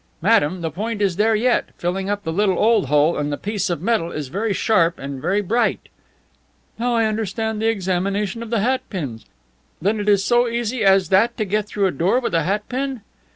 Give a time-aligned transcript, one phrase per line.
[0.19, 3.69] Madame, the point is there yet, filling up the little old hole and the piece
[3.69, 5.89] of metal is very sharp and very bright."
[6.79, 9.27] "Now I understand the examination of the hat pins.
[9.79, 12.67] Then it is so easy as that to get through a door with a hat
[12.67, 13.01] pin?"